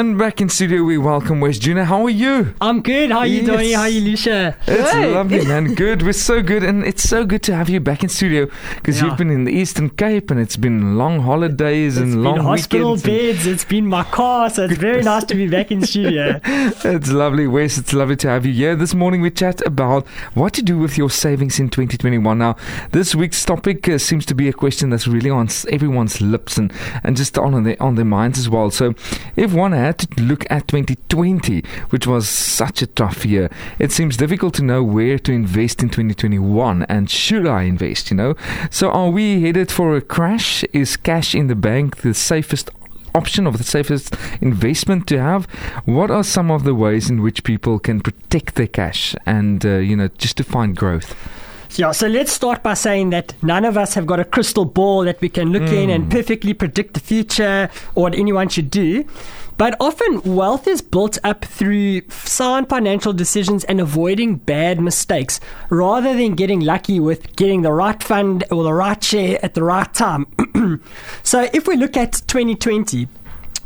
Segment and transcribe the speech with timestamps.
[0.00, 1.84] And back in studio, we welcome Wes Junior.
[1.84, 2.54] How are you?
[2.58, 3.10] I'm good.
[3.10, 3.46] How are you Yes.
[3.46, 3.72] doing?
[3.74, 4.56] How are you, Lucia?
[4.66, 5.12] It's Good.
[5.12, 5.74] lovely, man.
[5.84, 6.00] Good.
[6.00, 9.08] We're so good, and it's so good to have you back in studio because Yeah.
[9.08, 12.44] you've been in the Eastern Cape, and it's been long holidays and It's long been
[12.46, 13.02] hospital weekends.
[13.42, 13.46] beds.
[13.46, 16.40] It's been my car, so it's very nice to be back in studio.
[16.82, 17.76] It's lovely, Wes.
[17.76, 18.74] It's lovely to have you here.
[18.74, 22.38] This morning we chat about what to do with your savings in 2021.
[22.38, 22.56] Now,
[22.92, 26.72] this week's topic uh, seems to be a question that's really on everyone's lips and,
[27.04, 28.70] and just on their, on their minds as well.
[28.70, 28.94] So,
[29.36, 33.50] if one had to look at 2020, which was such a tough year,
[33.80, 38.16] it seems difficult to know where to invest in 2021 and should I invest, you
[38.16, 38.34] know?
[38.70, 40.64] So, are we headed for a crash?
[40.72, 42.70] Is cash in the bank the safest
[43.14, 45.46] option of the safest investment to have.
[45.84, 49.78] What are some of the ways in which people can protect their cash and uh,
[49.78, 51.16] you know just to find growth?
[51.76, 55.04] Yeah, so let's start by saying that none of us have got a crystal ball
[55.04, 59.04] that we can look in and perfectly predict the future or what anyone should do.
[59.60, 66.16] But often wealth is built up through sound financial decisions and avoiding bad mistakes rather
[66.16, 69.92] than getting lucky with getting the right fund or the right share at the right
[69.92, 70.24] time.
[71.22, 73.06] so if we look at 2020,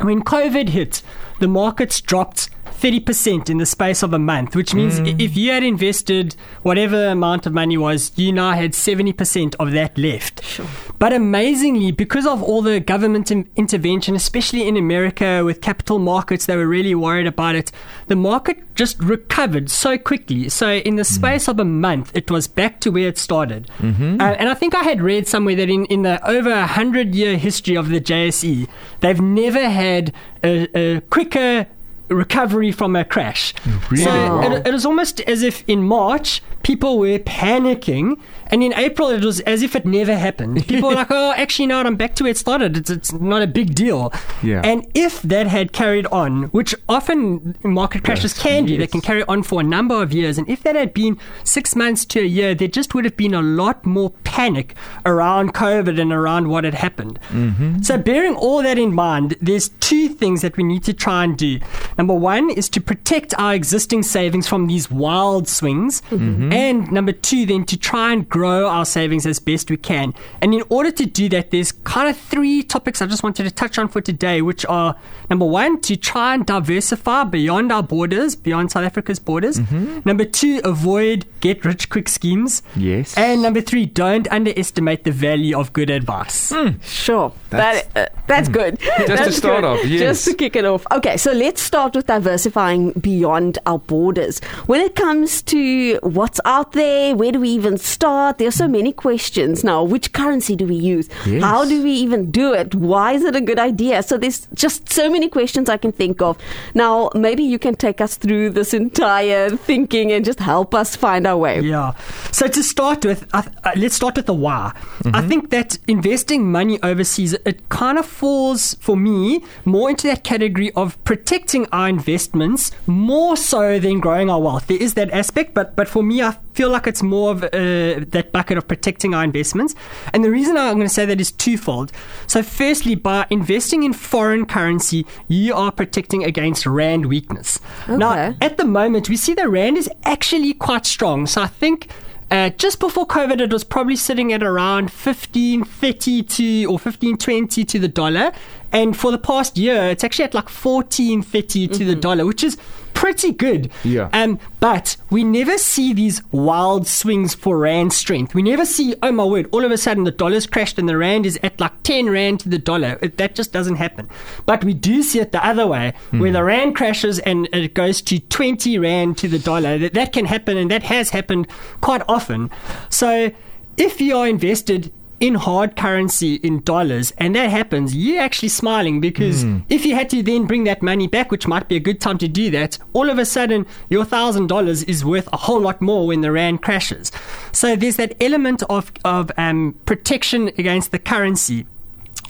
[0.00, 1.00] when COVID hit,
[1.38, 5.20] the markets dropped 30% in the space of a month, which means i mm.
[5.20, 9.96] if you had invested whatever amount of money was, you now had 70% of that
[9.96, 10.42] left.
[10.42, 10.66] Sure.
[10.98, 16.46] But amazingly, because of all the government in- intervention, especially in America with capital markets,
[16.46, 17.72] they were really worried about it.
[18.06, 20.48] The market just recovered so quickly.
[20.48, 23.68] So, in the space of a month, it was back to where it started.
[23.82, 27.14] Uh, and I think I had read somewhere that in, in the over a 100
[27.14, 28.66] year history of the JSE,
[29.00, 31.66] they've never had a, a quicker
[32.08, 33.54] recovery from a crash.
[33.90, 34.04] Really?
[34.04, 34.42] So Wow.
[34.56, 38.18] it, it was almost as if in March people were panicking,
[38.54, 40.64] and in April it was as if it never happened.
[40.68, 42.76] People were like, "Oh, actually, no, I'm back to where it started.
[42.76, 44.12] It's, it's not a big deal."
[44.44, 44.60] Yeah.
[44.62, 49.00] And if that had carried on, which often market crashes Yes, can do, they can
[49.00, 50.38] carry on for a number of years.
[50.38, 53.34] And if that had been six months to a year, there just would have been
[53.34, 57.18] a lot more panic around COVID and around what had happened.
[57.30, 57.82] Mm-hmm.
[57.82, 61.36] So, bearing all that in mind, there's two things that we need to try and
[61.36, 61.58] do.
[61.98, 66.02] Number one is to protect our existing savings from these wild swings.
[66.02, 66.52] Mm-hmm.
[66.52, 70.14] And number two, then to try and grow our savings as best we can.
[70.40, 73.50] And in order to do that, there's kind of three topics I just wanted to
[73.50, 74.96] touch on for today, which are
[75.30, 79.58] number one, to try and diversify beyond our borders, beyond South Africa's borders.
[79.60, 80.00] Mm-hmm.
[80.04, 82.62] Number two, avoid get rich quick schemes.
[82.76, 83.16] Yes.
[83.16, 86.52] And number three, don't underestimate the value of good advice.
[86.82, 87.32] Sure.
[87.50, 88.78] That's- that, uh, that's good.
[89.06, 89.64] Just to start good.
[89.64, 90.00] off, yes.
[90.00, 90.86] Just to kick it off.
[90.92, 94.38] Okay, so let's start with diversifying beyond our borders.
[94.66, 98.23] When it comes to what's out there, where do we even start?
[98.32, 99.82] There are so many questions now.
[99.82, 101.08] Which currency do we use?
[101.26, 101.42] Yes.
[101.42, 102.74] How do we even do it?
[102.74, 104.02] Why is it a good idea?
[104.02, 106.38] So there's just so many questions I can think of.
[106.74, 111.26] Now, maybe you can take us through this entire thinking and just help us find
[111.26, 111.60] our way.
[111.60, 111.92] Yeah.
[112.32, 114.72] So to start with, I uh, let's start with the why.
[114.74, 115.16] Mm-hmm.
[115.16, 120.24] I think that investing money overseas, it kind of falls for me more into that
[120.24, 124.66] category of protecting our investments more so than growing our wealth.
[124.66, 127.48] There is that aspect, but but for me, I feel like it's more of uh,
[127.50, 129.74] that bucket of protecting our investments.
[130.12, 131.92] And the reason I'm going to say that is twofold.
[132.26, 137.60] So, firstly, by investing in foreign currency, you are protecting against rand weakness.
[137.88, 141.26] Now, at the moment, we see the rand is actually quite strong.
[141.26, 141.88] So I think
[142.30, 147.78] uh, just before COVID, it was probably sitting at around 1530 to or 1520 to
[147.78, 148.32] the dollar.
[148.72, 152.56] And for the past year, it's actually at like 1430 to the dollar, which is
[152.94, 153.70] pretty good.
[153.82, 154.08] Yeah.
[154.12, 158.34] Um, but we never see these wild swings for rand strength.
[158.34, 160.96] We never see, oh my word, all of a sudden the dollar's crashed and the
[160.96, 162.98] rand is at like 10 rand to the dollar.
[163.02, 164.08] It, that just doesn't happen.
[164.46, 168.00] But we do see it the other way, where the rand crashes and it goes
[168.02, 169.76] to 20 rand to the dollar.
[169.78, 171.48] That, that can happen and that has happened
[171.80, 172.50] quite often.
[172.88, 173.30] So
[173.76, 174.92] if you are invested
[175.24, 180.10] in hard currency in dollars and that happens you're actually smiling because if you had
[180.10, 182.76] to then bring that money back which might be a good time to do that
[182.92, 186.30] all of a sudden your thousand dollars is worth a whole lot more when the
[186.30, 187.12] rand crashes.
[187.52, 191.66] So there's that element of, of um, protection against the currency.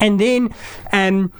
[0.00, 0.54] And then
[0.92, 1.32] um,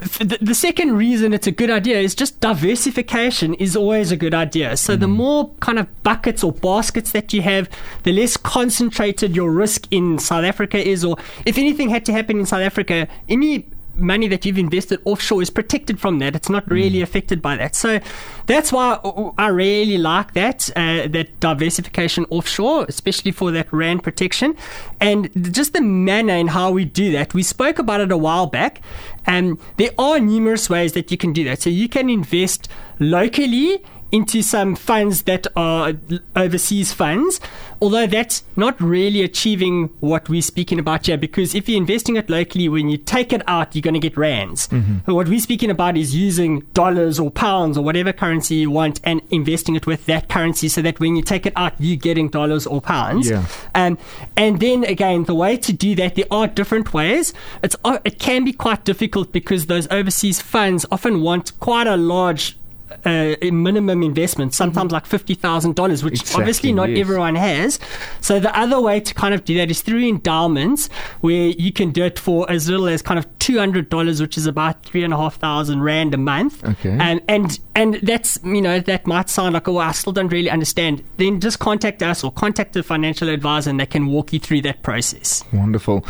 [0.00, 4.34] the, the second reason it's a good idea is just diversification is always a good
[4.34, 4.76] idea.
[4.76, 5.16] So the mm.
[5.16, 7.68] more kind of buckets or baskets that you have,
[8.04, 11.04] the less concentrated your risk in South Africa is.
[11.04, 13.66] Or if anything had to happen in South Africa, any
[14.00, 16.34] money that you've invested offshore is protected from that.
[16.34, 17.02] It's not really Mm.
[17.02, 17.74] affected by that.
[17.74, 18.00] So
[18.46, 18.98] that's why
[19.38, 24.54] I really like that uh, that diversification offshore, especially for that rand protection,
[25.00, 27.34] and just the manner in how we do that.
[27.34, 28.80] We spoke about it a while back,
[29.26, 31.62] and there are numerous ways that you can do that.
[31.62, 32.68] So you can invest
[32.98, 35.94] locally into some funds that are
[36.34, 37.40] overseas funds,
[37.80, 41.16] although that's not really achieving what we're speaking about here.
[41.16, 44.16] Because if you're investing it locally, when you take it out, you're going to get
[44.16, 44.68] rands.
[44.68, 45.12] Mm-hmm.
[45.12, 49.22] What we're speaking about is using dollars or pounds or whatever currency you want and
[49.30, 52.66] investing it with that currency so that when you take it out, you're getting dollars
[52.66, 53.30] or pounds.
[53.30, 53.46] Yeah.
[53.74, 53.98] Um,
[54.36, 57.32] and then again, the way to do that, there are different ways.
[57.62, 61.96] It's uh, it can be quite difficult because those overseas funds often want quite a
[61.96, 62.56] large
[63.04, 67.00] uh, minimum investment, sometimes like fifty thousand dollars, which Exactly, obviously not yes.
[67.00, 67.78] everyone has.
[68.20, 70.88] So the other way to kind of do that is through endowments,
[71.20, 74.36] where you can do it for as little as kind of two hundred dollars, which
[74.36, 76.64] is about three and a half thousand rand a month.
[76.64, 76.96] Okay.
[77.00, 80.50] And and and that's you know that might sound like oh I still don't really
[80.50, 81.04] understand.
[81.16, 84.62] Then just contact us or contact a financial advisor, and they can walk you through
[84.62, 85.44] that process.
[85.52, 86.04] Wonderful.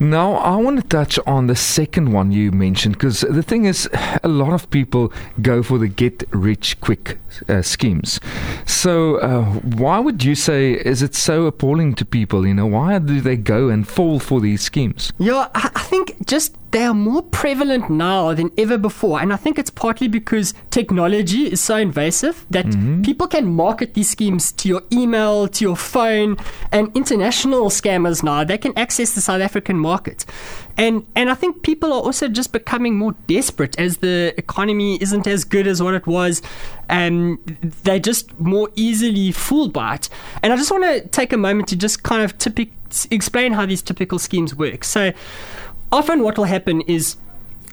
[0.00, 3.88] Now, I want to touch on the second one you mentioned because the thing is,
[4.22, 5.12] a lot of people
[5.42, 7.18] go for the get rich quick
[7.48, 8.20] uh, schemes.
[8.66, 12.46] So, uh, why would you say is it so appalling to people?
[12.46, 15.12] You know, why do they go and fall for these schemes?
[15.18, 19.20] Yeah, I, I think just they are more prevalent now than ever before.
[19.20, 22.66] And I think it's partly because technology is so invasive that
[23.02, 26.36] people can market these schemes to your email, to your phone,
[26.70, 30.26] and international scammers now, they can access the South African market.
[30.76, 35.26] And and I think people are also just becoming more desperate as the economy isn't
[35.26, 36.40] as good as what it was.
[36.88, 37.17] And
[37.84, 40.08] they're just more easily fooled by it.
[40.42, 42.34] And I just want to take a moment to just kind of
[43.10, 44.84] explain how these typical schemes work.
[44.84, 45.12] So
[45.90, 47.16] often what will happen is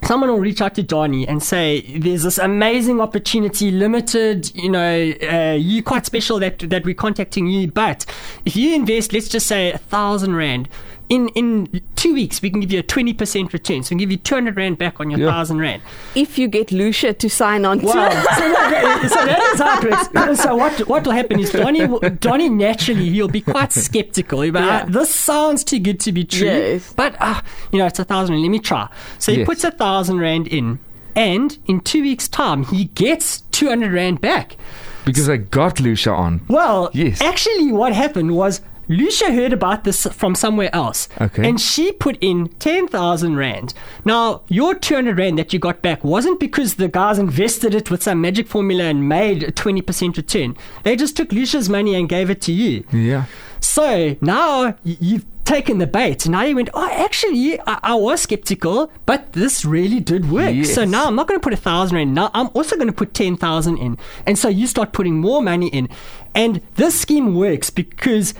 [0.03, 4.51] someone will reach out to Donnie and say, "There's this amazing opportunity, limited.
[4.55, 7.71] You know, uh, you quite special that that we're contacting you.
[7.71, 8.05] But
[8.45, 10.69] if you invest, let's just say a thousand rand."
[11.07, 13.83] In, in two weeks, we can give you a 20% return.
[13.83, 15.25] So we can give you 200 Rand back on your Yeah.
[15.27, 15.81] 1,000 Rand.
[16.15, 18.07] If you get Lucia to sign on to Wow.
[18.07, 18.11] it.
[18.13, 18.19] so,
[18.49, 20.41] that, so that is how it works.
[20.45, 24.41] So what what will happen is Donnie will- Donnie naturally he'll be quite skeptical.
[24.41, 24.83] He'll be like, Yeah.
[24.87, 26.47] "Ah, this sounds too good to be true.
[26.47, 26.91] Yes.
[26.93, 27.41] But uh,
[27.71, 28.43] you know, it's a thousand rand.
[28.43, 28.89] Let me try.
[29.19, 29.45] So he Yes.
[29.47, 30.79] puts a thousand rand in,
[31.15, 34.57] and in two weeks' time he gets two hundred rand back.
[35.05, 36.41] Because I got Lucia on.
[36.47, 37.21] Well, Yes.
[37.21, 41.07] actually, what happened was Lucia heard about this from somewhere else.
[41.19, 41.47] Okay.
[41.47, 43.73] And she put in 10,000 Rand.
[44.03, 48.03] Now, your 200 Rand that you got back wasn't because the guys invested it with
[48.03, 50.57] some magic formula and made a 20% return.
[50.83, 52.83] They just took Lucia's money and gave it to you.
[52.91, 53.25] Yeah.
[53.59, 56.27] So now you've taken the bait.
[56.27, 60.53] Now you went, oh, actually, I, I was skeptical, but this really did work.
[60.53, 60.73] Yes.
[60.73, 62.13] So now I'm not going to put a thousand rand.
[62.13, 63.97] Now I'm also going to put 10,000 in.
[64.25, 65.89] And so you start putting more money in.
[66.33, 68.33] And this scheme works because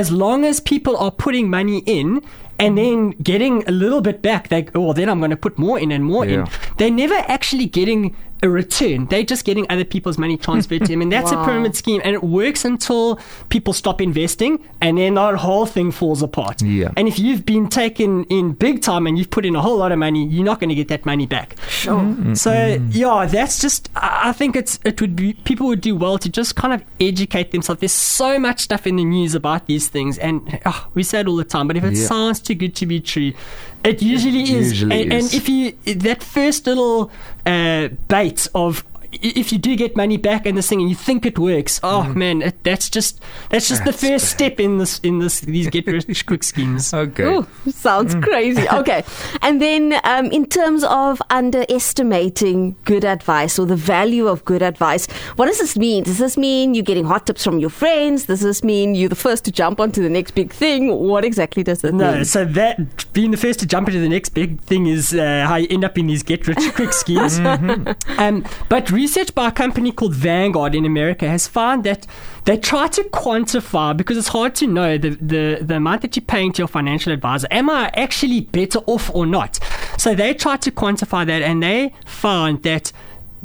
[0.00, 2.22] as long as people are putting money in,
[2.58, 5.58] and then getting a little bit back, they oh, well, then I'm going to put
[5.58, 6.32] more in and more Yeah.
[6.40, 6.46] in.
[6.78, 9.06] They're never actually getting a return.
[9.06, 11.42] They're just getting other people's money transferred to them, and that's Wow.
[11.42, 12.00] a pyramid scheme.
[12.04, 13.18] And it works until
[13.48, 16.62] people stop investing, and then that whole thing falls apart.
[16.62, 16.90] Yeah.
[16.96, 19.92] And if you've been taken in big time and you've put in a whole lot
[19.92, 21.56] of money, you're not going to get that money back.
[21.68, 22.34] Sure.
[22.34, 23.88] So yeah, that's just.
[23.96, 26.82] I I think it's it would be people would do well to just kind of
[27.00, 27.80] educate themselves.
[27.80, 31.28] There's so much stuff in the news about these things, and oh, we say it
[31.28, 31.68] all the time.
[31.68, 32.06] But if it Yeah.
[32.06, 33.32] sounds too good to be true,
[33.84, 34.72] it usually is.
[34.72, 35.32] usually and, is.
[35.32, 37.10] and if you that first little
[37.46, 37.88] uh,
[38.54, 38.84] of
[39.22, 42.04] if you do get money back in this thing and you think it works, oh
[42.14, 43.20] man, it, that's just
[43.50, 43.84] that's just Mm-hmm.
[43.90, 44.36] That's the first bad.
[44.36, 46.92] step in this in this these get rich quick schemes.
[46.94, 47.24] Okay.
[47.24, 48.64] Ooh, sounds crazy.
[48.76, 49.04] Okay.
[49.42, 55.06] And then, um, in terms of underestimating good advice or the value of good advice,
[55.36, 56.04] what does this mean?
[56.04, 58.26] Does this mean you're getting hot tips from your friends?
[58.26, 60.88] Does this mean you're the first to jump onto the next big thing?
[60.94, 62.24] What exactly does that No, mean?
[62.24, 65.56] so that being the first to jump into the next big thing is uh, how
[65.56, 67.38] you end up in these get rich quick schemes.
[68.18, 72.08] um, but research by a company called Vanguard in America has found that
[72.44, 76.24] they try to quantify because it's hard to know the, the, the amount that you're
[76.24, 77.46] paying to your financial advisor.
[77.52, 79.60] Am I actually better off or not?
[79.96, 82.90] So they tried to quantify that and they found that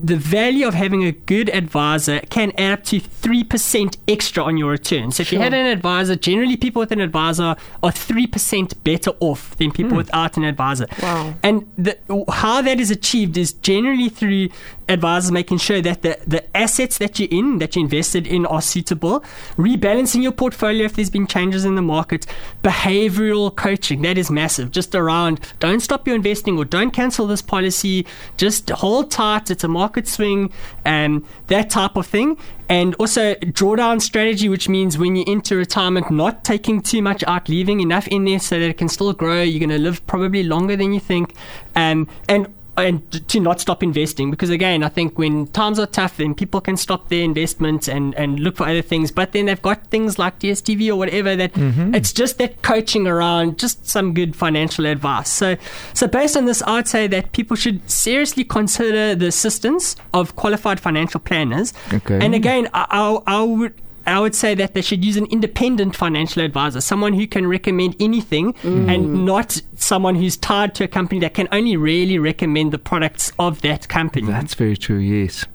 [0.03, 4.71] the value of having a good advisor can add up to 3% extra on your
[4.71, 5.11] return.
[5.11, 9.55] So if you had an advisor, generally people with an advisor are 3% better off
[9.57, 9.97] than people hmm.
[9.97, 10.87] without an advisor.
[11.01, 11.33] Wow.
[11.43, 11.97] And the,
[12.31, 14.49] how that is achieved is generally through
[14.89, 18.61] advisors making sure that the, the assets that you're in, that you invested in, are
[18.61, 19.21] suitable,
[19.55, 22.25] rebalancing your portfolio if there's been changes in the market,
[22.63, 27.41] behavioral coaching, that is massive, just around don't stop your investing or don't cancel this
[27.41, 28.05] policy,
[28.37, 30.51] just hold tight, it's a market swing,
[30.85, 32.37] and that type of thing.
[32.69, 37.49] And also drawdown strategy, which means when you're into retirement, not taking too much out,
[37.49, 39.41] leaving enough in there so that it can still grow.
[39.41, 41.35] You're going to live probably longer than you think,
[41.75, 46.17] um, and and to not stop investing because again, I think when times are tough,
[46.17, 49.11] then people can stop their investments and and look for other things.
[49.11, 51.93] But then they've got things like DSTV or whatever that mm-hmm.
[51.93, 55.29] it's just that coaching around, just some good financial advice.
[55.29, 55.57] So
[55.93, 60.35] so based on this, I would say that people should seriously consider the assistance of
[60.35, 61.73] qualified financial planners.
[61.93, 62.19] Okay.
[62.23, 63.73] And again, I, I, I would.
[64.05, 67.95] I would say that they should use an independent financial advisor, someone who can recommend
[67.99, 69.23] anything and mm.
[69.23, 73.61] not someone who's tied to a company that can only really recommend the products of
[73.61, 74.27] that company.
[74.27, 75.45] That's very true, yes.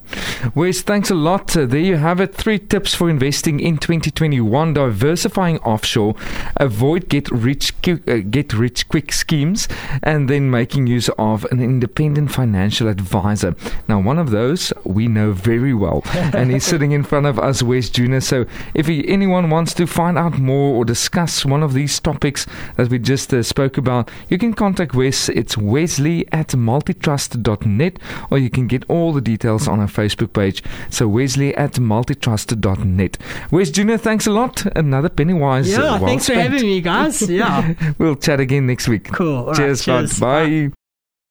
[0.54, 1.56] Wes, thanks a lot.
[1.56, 2.34] Uh, there you have it.
[2.34, 6.14] Three tips for investing in 2021: diversifying offshore,
[6.56, 9.68] avoid get rich uh, get rich quick schemes,
[10.02, 13.54] and then making use of an independent financial advisor.
[13.88, 17.62] Now, one of those we know very well, and he's sitting in front of us,
[17.62, 18.20] Wes Junior.
[18.20, 22.46] So, if he, anyone wants to find out more or discuss one of these topics
[22.76, 25.28] that we just uh, spoke about, you can contact Wes.
[25.28, 27.98] It's Wesley at multitrust.net,
[28.30, 30.62] or you can get all the details on our Facebook page.
[30.90, 33.18] So Wesley at multitrust.net.
[33.50, 34.64] Wes Junior, thanks a lot.
[34.76, 35.68] Another Pennywise.
[35.70, 37.22] yeah, well thanks for having me, guys.
[37.36, 39.12] Yeah, We'll chat again next week.
[39.12, 39.36] cool.
[39.36, 40.20] All right, cheers, cheers.
[40.20, 40.26] bud.
[40.70, 40.85] Bye.